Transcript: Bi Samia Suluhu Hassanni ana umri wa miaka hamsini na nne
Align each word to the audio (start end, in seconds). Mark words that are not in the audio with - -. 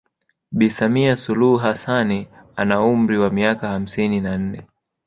Bi 0.57 0.67
Samia 0.69 1.15
Suluhu 1.15 1.57
Hassanni 1.65 2.27
ana 2.55 2.81
umri 2.81 3.17
wa 3.19 3.29
miaka 3.29 3.67
hamsini 3.67 4.21
na 4.21 4.37
nne 4.37 4.67